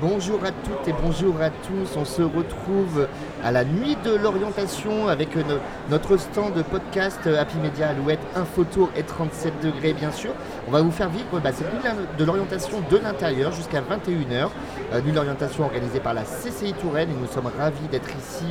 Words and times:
Bonjour 0.00 0.40
à 0.44 0.50
toutes 0.50 0.88
et 0.88 0.94
bonjour 1.04 1.40
à 1.40 1.50
tous. 1.50 1.96
On 1.96 2.04
se 2.04 2.20
retrouve 2.22 3.06
à 3.44 3.52
la 3.52 3.64
nuit 3.64 3.96
de 4.04 4.14
l'orientation 4.16 5.08
avec 5.08 5.36
no- 5.36 5.42
notre 5.88 6.16
stand 6.16 6.52
de 6.54 6.62
podcast 6.62 7.20
euh, 7.26 7.40
Happy 7.40 7.56
Media 7.58 7.88
Alouette, 7.90 8.18
photo 8.54 8.90
et 8.96 9.02
37 9.04 9.52
degrés 9.62 9.92
bien 9.94 10.10
sûr. 10.10 10.32
On 10.68 10.72
va 10.72 10.82
vous 10.82 10.90
faire 10.90 11.08
vivre 11.08 11.40
bah, 11.42 11.50
cette 11.52 11.72
nuit 11.72 11.80
de 12.18 12.24
l'orientation 12.24 12.78
de 12.90 12.96
l'intérieur 12.98 13.52
jusqu'à 13.52 13.80
21h. 13.80 14.48
Euh, 14.92 15.00
nuit 15.00 15.12
de 15.12 15.16
l'orientation 15.16 15.64
organisée 15.64 16.00
par 16.00 16.12
la 16.12 16.22
CCI 16.22 16.72
Touraine 16.74 17.10
et 17.10 17.14
nous 17.14 17.28
sommes 17.28 17.50
ravis 17.58 17.86
d'être 17.90 18.10
ici. 18.18 18.44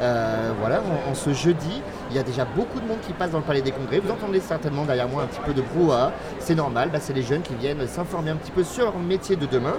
euh, 0.00 0.50
voilà, 0.60 0.82
en, 1.08 1.14
ce 1.14 1.32
jeudi, 1.32 1.80
il 2.10 2.16
y 2.16 2.18
a 2.18 2.22
déjà 2.22 2.44
beaucoup 2.44 2.80
de 2.80 2.86
monde 2.86 2.98
qui 3.06 3.12
passe 3.12 3.30
dans 3.30 3.38
le 3.38 3.44
Palais 3.44 3.62
des 3.62 3.70
Congrès. 3.70 4.00
Vous 4.00 4.10
entendez 4.10 4.40
certainement 4.40 4.84
derrière 4.84 5.08
moi 5.08 5.22
un 5.22 5.26
petit 5.26 5.40
peu 5.44 5.52
de 5.54 5.62
brouhaha. 5.62 6.12
C'est 6.40 6.54
normal, 6.56 6.90
bah, 6.92 6.98
c'est 7.00 7.12
les 7.12 7.22
jeunes 7.22 7.42
qui 7.42 7.54
viennent 7.54 7.86
s'informer 7.86 8.30
un 8.30 8.36
petit 8.36 8.50
peu 8.50 8.64
sur 8.64 8.84
leur 8.84 8.98
métier 8.98 9.36
de 9.36 9.46
demain. 9.46 9.74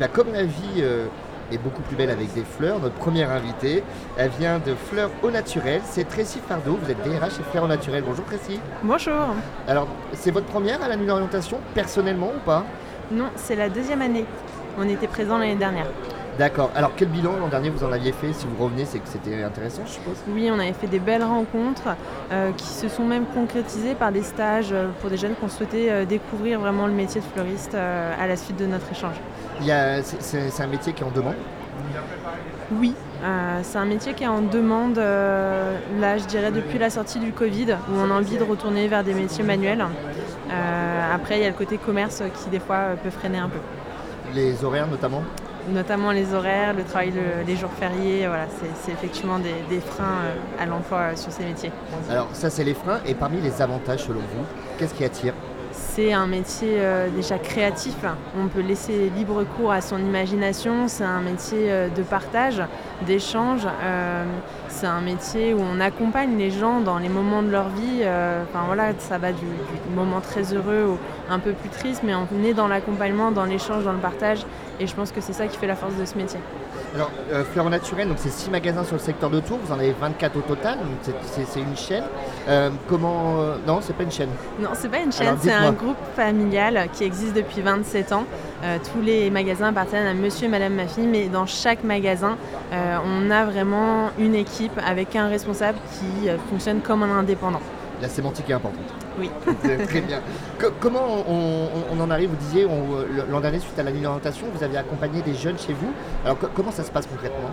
Bah, 0.00 0.08
vie 0.50 0.82
euh, 0.82 1.06
est 1.52 1.58
beaucoup 1.58 1.82
plus 1.82 1.96
belle 1.96 2.10
avec 2.10 2.32
des 2.34 2.44
fleurs, 2.44 2.80
notre 2.80 2.94
première 2.94 3.30
invitée, 3.30 3.82
elle 4.16 4.30
vient 4.38 4.58
de 4.58 4.74
Fleurs 4.74 5.10
au 5.22 5.30
Naturel. 5.30 5.80
C'est 5.84 6.08
Tracy 6.08 6.38
Fardeau. 6.46 6.78
Vous 6.82 6.90
êtes 6.90 7.02
DRH 7.02 7.36
chez 7.36 7.42
Fleurs 7.50 7.64
au 7.64 7.68
Naturel. 7.68 8.04
Bonjour 8.06 8.24
Tracy. 8.24 8.60
Bonjour. 8.82 9.34
Alors, 9.66 9.88
c'est 10.12 10.30
votre 10.30 10.46
première 10.46 10.82
à 10.82 10.88
la 10.88 10.96
nuit 10.96 11.06
d'orientation, 11.06 11.58
personnellement 11.74 12.32
ou 12.36 12.40
pas? 12.44 12.64
Non, 13.10 13.30
c'est 13.36 13.56
la 13.56 13.68
deuxième 13.68 14.02
année. 14.02 14.26
On 14.78 14.88
était 14.88 15.08
présents 15.08 15.38
l'année 15.38 15.56
dernière. 15.56 15.86
D'accord. 16.38 16.70
Alors, 16.74 16.92
quel 16.96 17.08
bilan 17.08 17.32
l'an 17.38 17.48
dernier 17.48 17.70
vous 17.70 17.84
en 17.84 17.92
aviez 17.92 18.12
fait 18.12 18.32
Si 18.32 18.46
vous 18.46 18.62
revenez, 18.64 18.84
c'est 18.86 18.98
que 18.98 19.08
c'était 19.08 19.42
intéressant, 19.42 19.82
je 19.84 19.90
suppose? 19.92 20.16
Oui, 20.28 20.48
on 20.50 20.58
avait 20.58 20.72
fait 20.72 20.86
des 20.86 20.98
belles 20.98 21.22
rencontres 21.24 21.88
euh, 22.32 22.50
qui 22.56 22.66
se 22.66 22.88
sont 22.88 23.04
même 23.04 23.26
concrétisées 23.26 23.94
par 23.94 24.10
des 24.12 24.22
stages 24.22 24.70
euh, 24.72 24.88
pour 25.00 25.10
des 25.10 25.16
jeunes 25.18 25.34
qui 25.34 25.44
ont 25.44 25.48
souhaité 25.48 25.92
euh, 25.92 26.04
découvrir 26.06 26.60
vraiment 26.60 26.86
le 26.86 26.92
métier 26.94 27.20
de 27.20 27.26
fleuriste 27.26 27.74
à 27.74 28.26
la 28.26 28.36
suite 28.36 28.56
de 28.56 28.66
notre 28.66 28.90
échange. 28.90 29.16
C'est- 30.20 30.60
un 30.62 30.66
métier 30.66 30.92
qui 30.92 31.02
est 31.02 31.06
en 31.06 31.10
demande? 31.10 31.34
Oui, 32.72 32.94
c'est 33.62 33.78
un 33.78 33.84
métier 33.84 34.14
qui 34.14 34.24
est 34.24 34.28
en 34.28 34.40
demande, 34.42 34.96
là 34.96 36.18
je 36.18 36.24
dirais 36.24 36.52
depuis 36.52 36.78
la 36.78 36.88
sortie 36.90 37.18
du 37.18 37.32
Covid, 37.32 37.72
où 37.90 37.98
on 37.98 38.10
a 38.10 38.14
envie 38.14 38.36
de 38.38 38.44
retourner 38.44 38.86
vers 38.88 39.02
des 39.02 39.14
métiers 39.14 39.42
manuels. 39.44 39.84
Après, 41.14 41.38
il 41.38 41.42
y 41.42 41.46
a 41.46 41.48
le 41.48 41.54
côté 41.54 41.78
commerce 41.78 42.22
qui 42.42 42.48
des 42.50 42.60
fois 42.60 42.90
peut 43.02 43.10
freiner 43.10 43.38
un 43.38 43.48
peu. 43.48 43.58
Les 44.34 44.64
horaires 44.64 44.86
notamment? 44.86 45.22
Notamment 45.70 46.10
les 46.12 46.34
horaires, 46.34 46.74
le 46.74 46.84
travail 46.84 47.10
le- 47.12 47.44
les 47.46 47.56
jours 47.56 47.70
fériés, 47.78 48.26
voilà, 48.26 48.46
c'est- 48.48 48.92
effectivement 48.92 49.38
des, 49.38 49.54
des 49.68 49.80
freins 49.80 50.04
euh, 50.24 50.62
à 50.62 50.66
l'emploi 50.66 50.98
euh, 50.98 51.16
sur 51.16 51.30
ces 51.32 51.44
métiers. 51.44 51.72
Alors, 52.10 52.28
ça, 52.32 52.50
c'est 52.50 52.64
les 52.64 52.74
freins. 52.74 53.00
Et 53.06 53.14
parmi 53.14 53.40
les 53.40 53.62
avantages, 53.62 54.00
selon 54.04 54.20
vous, 54.20 54.44
qu'est-ce 54.78 54.94
qui 54.94 55.04
attire? 55.04 55.34
C'est 56.00 56.14
un 56.14 56.26
métier 56.26 56.76
euh, 56.78 57.10
déjà 57.14 57.36
créatif, 57.36 57.94
on 58.34 58.48
peut 58.48 58.62
laisser 58.62 59.12
libre 59.14 59.44
cours 59.44 59.70
à 59.70 59.82
son 59.82 59.98
imagination, 59.98 60.88
c'est 60.88 61.04
un 61.04 61.20
métier 61.20 61.70
euh, 61.70 61.88
de 61.90 62.02
partage, 62.02 62.62
d'échange, 63.06 63.66
euh, 63.82 64.24
c'est 64.68 64.86
un 64.86 65.02
métier 65.02 65.52
où 65.52 65.60
on 65.60 65.78
accompagne 65.78 66.38
les 66.38 66.50
gens 66.50 66.80
dans 66.80 66.96
les 66.96 67.10
moments 67.10 67.42
de 67.42 67.50
leur 67.50 67.68
vie, 67.68 68.00
enfin 68.00 68.64
voilà, 68.64 68.92
ça 68.98 69.18
va 69.18 69.32
du, 69.32 69.44
du 69.44 69.94
moment 69.94 70.22
très 70.22 70.54
heureux 70.54 70.86
au 70.94 70.98
un 71.30 71.38
peu 71.38 71.52
plus 71.52 71.68
triste, 71.68 72.00
mais 72.02 72.14
on 72.14 72.26
est 72.44 72.54
dans 72.54 72.66
l'accompagnement, 72.66 73.30
dans 73.30 73.44
l'échange, 73.44 73.84
dans 73.84 73.92
le 73.92 73.98
partage, 73.98 74.46
et 74.80 74.86
je 74.86 74.94
pense 74.94 75.12
que 75.12 75.20
c'est 75.20 75.34
ça 75.34 75.48
qui 75.48 75.58
fait 75.58 75.66
la 75.66 75.76
force 75.76 75.96
de 75.96 76.06
ce 76.06 76.16
métier. 76.16 76.40
Alors, 76.94 77.10
euh, 77.32 77.44
Fleurs 77.44 77.66
au 77.66 77.70
Naturel, 77.70 78.08
donc 78.08 78.16
c'est 78.20 78.32
6 78.32 78.50
magasins 78.50 78.82
sur 78.82 78.94
le 78.94 79.00
secteur 79.00 79.30
de 79.30 79.38
Tours. 79.38 79.58
Vous 79.64 79.72
en 79.72 79.78
avez 79.78 79.92
24 79.92 80.36
au 80.36 80.40
total. 80.40 80.78
donc 80.78 81.14
c'est- 81.24 81.60
une 81.60 81.76
chaîne. 81.76 82.04
Euh, 82.48 82.70
comment 82.88 83.36
euh, 83.38 83.56
Non, 83.66 83.78
c'est 83.80 83.92
pas 83.92 84.02
une 84.02 84.10
chaîne. 84.10 84.30
Non, 84.58 84.70
c'est 84.72 84.88
pas 84.88 84.98
une 84.98 85.12
chaîne, 85.12 85.36
c'est 85.40 85.52
un 85.52 85.70
dites-moi. 85.72 85.89
Groupe 85.92 86.14
familial 86.14 86.88
qui 86.92 87.04
existe 87.04 87.34
depuis 87.34 87.60
27 87.62 88.12
ans. 88.12 88.24
Euh, 88.62 88.78
tous 88.92 89.00
les 89.00 89.30
magasins 89.30 89.68
appartiennent 89.68 90.06
à 90.06 90.14
monsieur 90.14 90.46
et 90.46 90.50
madame 90.50 90.74
ma 90.74 90.86
fille, 90.86 91.06
mais 91.06 91.26
dans 91.28 91.46
chaque 91.46 91.82
magasin, 91.84 92.36
euh, 92.72 92.96
on 93.04 93.30
a 93.30 93.44
vraiment 93.44 94.10
une 94.18 94.34
équipe 94.34 94.78
avec 94.86 95.16
un 95.16 95.28
responsable 95.28 95.78
qui 95.92 96.28
euh, 96.28 96.36
fonctionne 96.50 96.80
comme 96.80 97.02
un 97.02 97.18
indépendant. 97.18 97.60
La 98.02 98.08
sémantique 98.08 98.48
est 98.48 98.54
importante. 98.54 98.84
Oui. 99.18 99.30
Très 99.88 100.00
bien. 100.00 100.20
Co- 100.58 100.72
comment 100.80 101.02
on, 101.28 101.32
on- 101.34 101.98
on 101.98 102.00
en 102.00 102.10
arrive 102.10 102.30
Vous 102.30 102.36
disiez, 102.36 102.66
l'an 103.30 103.40
dernier, 103.40 103.58
suite 103.58 103.78
à 103.78 103.82
la 103.82 103.90
nuit 103.92 104.00
d'orientation, 104.00 104.46
vous 104.54 104.64
avez 104.64 104.76
accompagné 104.78 105.20
des 105.22 105.34
jeunes 105.34 105.58
chez 105.58 105.72
vous. 105.74 105.90
Alors, 106.24 106.38
co- 106.38 106.48
comment 106.54 106.70
ça 106.70 106.82
se 106.84 106.90
passe 106.90 107.06
concrètement? 107.06 107.50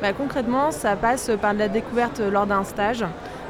Bah, 0.00 0.12
concrètement, 0.12 0.70
ça 0.72 0.94
passe 0.96 1.30
par 1.40 1.54
de 1.54 1.60
la 1.60 1.68
découverte 1.68 2.20
lors 2.20 2.46
d'un 2.46 2.64
stage. 2.64 3.04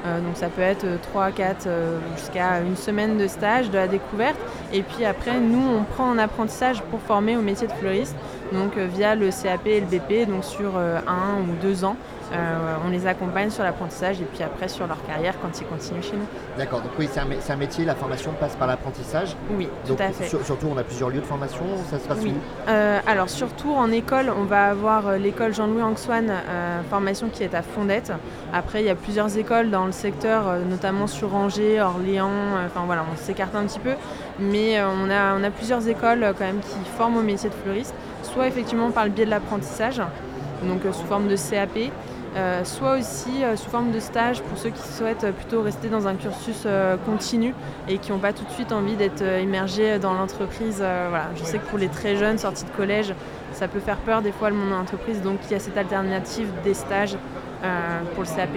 Euh, 0.04 0.20
donc 0.20 0.36
ça 0.36 0.48
peut 0.48 0.62
être 0.62 0.84
3, 1.02 1.30
4, 1.30 1.68
jusqu'à 2.16 2.60
une 2.60 2.76
semaine 2.76 3.18
de 3.18 3.26
stage, 3.26 3.70
de 3.70 3.76
la 3.76 3.88
découverte. 3.88 4.36
Et 4.72 4.82
puis 4.82 5.04
après, 5.04 5.38
nous, 5.38 5.62
on 5.62 5.84
prend 5.84 6.10
en 6.10 6.18
apprentissage 6.18 6.82
pour 6.82 7.00
former 7.00 7.36
au 7.36 7.42
métier 7.42 7.66
de 7.66 7.72
fleuriste, 7.72 8.16
donc 8.52 8.76
euh, 8.76 8.86
via 8.92 9.14
le 9.14 9.30
CAP 9.30 9.66
et 9.66 9.80
le 9.80 9.86
BP, 9.86 10.28
donc 10.28 10.44
sur 10.44 10.72
euh, 10.76 10.98
un 11.06 11.40
ou 11.40 11.54
deux 11.60 11.84
ans. 11.84 11.96
Euh, 12.34 12.76
on 12.86 12.88
les 12.88 13.06
accompagne 13.06 13.50
sur 13.50 13.62
l'apprentissage 13.62 14.18
et 14.22 14.24
puis 14.24 14.42
après 14.42 14.66
sur 14.66 14.86
leur 14.86 15.04
carrière 15.04 15.34
quand 15.42 15.60
ils 15.60 15.66
continuent 15.66 16.00
chez 16.02 16.16
nous. 16.16 16.24
D'accord. 16.56 16.80
Donc 16.80 16.92
oui, 16.98 17.06
c'est 17.12 17.20
un, 17.20 17.26
mé- 17.26 17.36
c'est 17.40 17.52
un 17.52 17.56
métier. 17.56 17.84
La 17.84 17.94
formation 17.94 18.32
passe 18.40 18.56
par 18.56 18.66
l'apprentissage. 18.66 19.36
Oui, 19.50 19.68
Donc 19.86 19.98
tout 19.98 20.02
à 20.02 20.08
fait. 20.08 20.24
sur- 20.28 20.42
surtout, 20.42 20.68
on 20.74 20.78
a 20.78 20.82
plusieurs 20.82 21.10
lieux 21.10 21.20
de 21.20 21.26
formation. 21.26 21.60
Ça 21.90 21.98
se 21.98 22.08
passe 22.08 22.16
Oui. 22.22 22.32
où? 22.34 22.70
Euh, 22.70 23.00
alors 23.06 23.28
surtout 23.28 23.72
en 23.74 23.90
école, 23.92 24.32
on 24.34 24.44
va 24.44 24.68
avoir 24.70 25.12
l'école 25.18 25.52
Jean-Louis 25.52 25.82
Anxouane, 25.82 26.30
euh, 26.30 26.80
formation 26.88 27.28
qui 27.30 27.42
est 27.44 27.54
à 27.54 27.60
Fondette. 27.60 28.12
Après, 28.54 28.80
il 28.80 28.86
y 28.86 28.90
a 28.90 28.94
plusieurs 28.94 29.36
écoles 29.36 29.68
dans 29.70 29.84
le 29.84 29.92
secteur, 29.92 30.44
notamment 30.70 31.08
sur 31.08 31.34
Angers, 31.34 31.82
Orléans. 31.82 32.30
Enfin 32.64 32.84
voilà, 32.86 33.04
on 33.12 33.16
s'écarte 33.22 33.54
un 33.54 33.64
petit 33.64 33.80
peu, 33.80 33.92
mais 34.38 34.80
on, 34.82 35.10
a, 35.10 35.34
on 35.38 35.44
a 35.44 35.50
plusieurs 35.50 35.86
écoles 35.86 36.24
quand 36.38 36.46
même 36.46 36.60
qui 36.60 36.78
forment 36.96 37.18
au 37.18 37.22
métier 37.22 37.50
de 37.50 37.54
fleuriste, 37.62 37.94
soit 38.32 38.48
effectivement 38.48 38.90
par 38.90 39.04
le 39.04 39.10
biais 39.10 39.24
de 39.24 39.30
l'apprentissage, 39.30 40.00
donc 40.62 40.84
euh, 40.84 40.92
sous 40.92 41.06
forme 41.06 41.28
de 41.28 41.36
CAP. 41.36 41.90
euh, 42.34 42.64
soit 42.64 42.96
aussi 42.98 43.44
euh, 43.44 43.56
sous 43.56 43.68
forme 43.68 43.90
de 43.92 44.00
stage 44.00 44.40
pour 44.40 44.56
ceux 44.56 44.70
qui 44.70 44.88
souhaitent 44.88 45.24
euh, 45.24 45.32
plutôt 45.32 45.60
rester 45.60 45.88
dans 45.88 46.08
un 46.08 46.14
cursus 46.14 46.66
continu 47.04 47.54
et 47.88 47.98
qui 47.98 48.10
n'ont 48.10 48.18
pas 48.18 48.32
tout 48.32 48.44
de 48.44 48.50
suite 48.50 48.72
envie 48.72 48.96
d'être 48.96 49.22
immergés 49.42 49.98
dans 49.98 50.14
l'entreprise. 50.14 50.76
voilà. 50.78 51.28
Je 51.36 51.44
sais 51.44 51.58
que 51.58 51.66
pour 51.66 51.78
les 51.78 51.88
très 51.88 52.16
jeunes 52.16 52.38
sortis 52.38 52.64
de 52.64 52.70
collège, 52.70 53.14
ça 53.52 53.68
peut 53.68 53.80
faire 53.80 53.98
peur 53.98 54.22
des 54.22 54.32
fois 54.32 54.50
le 54.50 54.56
monde 54.56 54.70
de 54.70 54.74
l'entreprise, 54.74 55.20
donc 55.22 55.40
il 55.46 55.52
y 55.52 55.54
a 55.54 55.60
cette 55.60 55.76
alternative 55.76 56.48
des 56.64 56.74
stages 56.74 57.16
euh, 57.62 58.00
pour 58.14 58.24
le 58.24 58.28
CAP. 58.28 58.50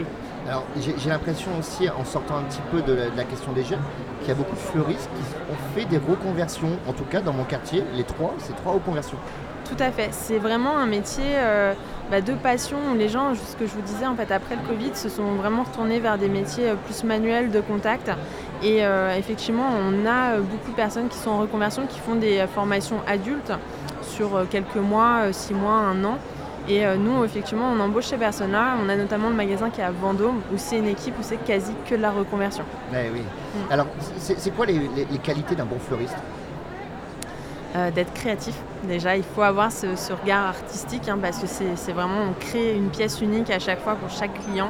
Alors, 0.47 0.63
j'ai 0.75 1.09
l'impression 1.09 1.49
aussi, 1.57 1.89
en 1.89 2.05
sortant 2.05 2.37
un 2.37 2.43
petit 2.43 2.61
peu 2.71 2.81
de 2.83 2.93
la, 2.93 3.09
de 3.09 3.17
la 3.17 3.23
question 3.23 3.51
des 3.51 3.63
jeunes, 3.63 3.81
qu'il 4.19 4.29
y 4.29 4.31
a 4.31 4.35
beaucoup 4.35 4.55
de 4.55 4.59
fleuristes 4.59 5.09
qui 5.15 5.51
ont 5.51 5.73
fait 5.73 5.85
des 5.85 5.97
reconversions. 5.97 6.77
En 6.87 6.93
tout 6.93 7.03
cas, 7.03 7.19
dans 7.19 7.33
mon 7.33 7.45
quartier, 7.45 7.83
les 7.95 8.03
trois, 8.03 8.35
c'est 8.37 8.55
trois 8.55 8.73
reconversions. 8.73 9.17
Tout 9.65 9.83
à 9.83 9.91
fait. 9.91 10.09
C'est 10.11 10.37
vraiment 10.37 10.77
un 10.77 10.85
métier 10.85 11.23
euh, 11.33 11.73
bah, 12.11 12.21
de 12.21 12.33
passion 12.33 12.77
où 12.91 12.95
les 12.95 13.09
gens, 13.09 13.33
ce 13.33 13.55
que 13.55 13.65
je 13.65 13.71
vous 13.71 13.81
disais, 13.81 14.05
en 14.05 14.15
fait, 14.15 14.31
après 14.31 14.55
le 14.55 14.61
Covid, 14.67 14.91
se 14.93 15.09
sont 15.09 15.33
vraiment 15.33 15.63
retournés 15.63 15.99
vers 15.99 16.19
des 16.19 16.29
métiers 16.29 16.69
euh, 16.69 16.75
plus 16.75 17.03
manuels 17.03 17.49
de 17.49 17.61
contact. 17.61 18.11
Et 18.61 18.85
euh, 18.85 19.15
effectivement, 19.17 19.65
on 19.81 20.05
a 20.05 20.37
beaucoup 20.37 20.69
de 20.69 20.75
personnes 20.75 21.07
qui 21.07 21.17
sont 21.17 21.31
en 21.31 21.39
reconversion, 21.39 21.87
qui 21.87 21.99
font 21.99 22.15
des 22.15 22.45
formations 22.53 22.97
adultes 23.07 23.51
sur 24.05 24.35
euh, 24.35 24.45
quelques 24.49 24.75
mois, 24.75 25.23
euh, 25.25 25.33
six 25.33 25.53
mois, 25.53 25.73
un 25.73 26.03
an. 26.03 26.17
Et 26.67 26.85
euh, 26.85 26.95
nous, 26.95 27.23
effectivement, 27.23 27.69
on 27.71 27.79
embauche 27.79 28.05
ces 28.05 28.17
personnes-là. 28.17 28.75
On 28.83 28.89
a 28.89 28.95
notamment 28.95 29.29
le 29.29 29.35
magasin 29.35 29.69
qui 29.69 29.81
est 29.81 29.83
à 29.83 29.91
Vendôme, 29.91 30.37
où 30.51 30.57
c'est 30.57 30.77
une 30.79 30.87
équipe 30.87 31.13
où 31.19 31.21
c'est 31.23 31.37
quasi 31.37 31.73
que 31.87 31.93
de 31.95 32.01
la 32.01 32.11
reconversion. 32.11 32.63
Ouais, 32.91 33.11
oui. 33.13 33.21
Mm. 33.21 33.71
Alors, 33.71 33.85
c'est 34.17 34.55
quoi 34.55 34.65
les, 34.65 34.73
les- 34.95 35.05
les 35.11 35.17
qualités 35.19 35.55
d'un 35.55 35.65
bon 35.65 35.77
fleuriste? 35.79 36.15
Euh, 37.75 37.91
d'être 37.91 38.13
créatif. 38.13 38.55
Déjà, 38.87 39.17
il 39.17 39.23
faut 39.23 39.41
avoir 39.41 39.69
ce, 39.71 39.95
ce 39.97 40.13
regard 40.13 40.45
artistique 40.47 41.09
hein, 41.09 41.17
parce 41.21 41.39
que 41.39 41.47
c'est 41.47 41.91
vraiment, 41.91 42.21
on 42.29 42.33
crée 42.39 42.73
une 42.73 42.87
pièce 42.89 43.19
unique 43.21 43.49
à 43.51 43.59
chaque 43.59 43.81
fois 43.81 43.95
pour 43.95 44.09
chaque 44.09 44.31
client. 44.45 44.69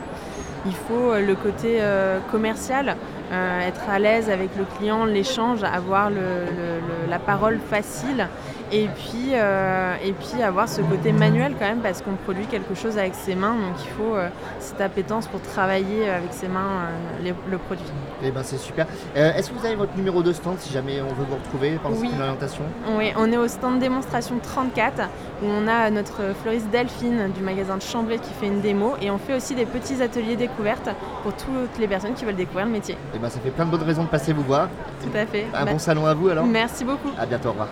Il 0.66 0.73
faut 0.73 1.13
le 1.16 1.35
côté 1.35 1.78
euh, 1.81 2.17
commercial, 2.31 2.97
euh, 3.31 3.68
être 3.68 3.90
à 3.90 4.00
l'aise 4.00 4.30
avec 4.30 4.50
le 4.58 4.66
client, 4.78 5.06
l'échange, 5.06 5.63
avoir 5.63 6.09
le- 6.09 6.16
le- 6.16 6.79
le- 7.05 7.09
la 7.09 7.20
parole 7.20 7.59
facile 7.70 8.28
et 8.72 8.88
puis, 8.88 9.32
euh, 9.34 9.96
et 10.03 10.11
puis 10.14 10.41
avoir 10.41 10.67
ce 10.67 10.82
côté 10.82 11.11
manuel 11.11 11.53
quand 11.58 11.66
même 11.67 11.79
parce 11.82 12.02
qu'on 12.02 12.14
produit 12.16 12.46
quelque 12.47 12.73
chose 12.73 12.97
avec 12.97 13.14
ses 13.14 13.35
mains. 13.35 13.53
Donc 13.53 13.76
il 13.84 13.90
faut 13.91 14.16
euh, 14.16 14.28
cette 14.59 14.82
appétence 14.82 15.28
pour 15.28 15.40
travailler 15.41 16.09
avec 16.09 16.34
ses 16.34 16.47
mains 16.47 16.90
les- 17.23 17.34
le 17.49 17.58
produit. 17.58 17.85
Eh 18.23 18.32
ben, 18.32 18.41
c'est 18.44 18.58
super. 18.58 18.88
Est-ce 19.16 19.52
que 19.52 19.55
vous 19.59 19.66
avez 19.66 19.76
votre 19.76 19.96
numéro 19.96 20.23
de 20.23 20.34
stand 20.34 20.58
si 20.59 20.73
jamais 20.73 20.99
on 21.02 21.14
veut 21.14 21.26
vous 21.29 21.35
retrouver 21.35 21.78
pendant 21.82 21.96
Oui. 21.97 22.09
cette 22.11 22.20
orientation? 22.20 22.64
Oui, 22.97 23.11
on 23.17 23.32
est 23.32 23.38
au 23.38 23.47
stand 23.47 23.79
démonstration 23.79 24.35
34 24.41 25.03
où 25.44 25.46
on 25.46 25.67
a 25.67 25.90
notre 25.91 26.34
fleuriste 26.41 26.70
Delphine 26.72 27.32
du 27.35 27.41
magasin 27.44 27.78
de 27.78 27.82
Chambray 27.84 28.17
qui 28.17 28.34
fait 28.34 28.47
une 28.47 28.61
démo 28.61 28.94
et 29.02 29.11
on 29.11 29.17
fait 29.20 29.35
aussi 29.35 29.53
des 29.53 29.66
petits 29.66 30.02
ateliers 30.02 30.35
découvertes 30.35 30.90
pour 31.23 31.34
toutes 31.34 31.78
les 31.79 31.88
personnes 31.88 32.14
qui 32.14 32.26
veulent 32.26 32.35
découvrir 32.35 32.66
le 32.66 32.72
métier. 32.72 32.97
Eh 33.16 33.20
ben, 33.20 33.29
ça 33.29 33.40
fait 33.40 33.50
plein 33.52 33.66
de 33.66 33.72
bonnes 33.72 33.84
raisons 33.84 34.03
de 34.03 34.09
passer 34.09 34.34
vous 34.34 34.44
voir. 34.44 34.67
Tout 35.02 35.17
à 35.17 35.26
fait. 35.26 35.46
Un 35.53 35.66
Bah, 35.66 35.72
bon 35.72 35.79
salon 35.79 36.06
à 36.06 36.14
vous 36.14 36.29
alors 36.29 36.46
Merci 36.46 36.84
beaucoup. 36.84 37.12
À 37.17 37.26
bientôt, 37.26 37.50
au 37.50 37.52
revoir. 37.53 37.70